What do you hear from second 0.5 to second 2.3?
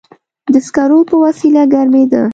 د سکرو په وسیله ګرمېده.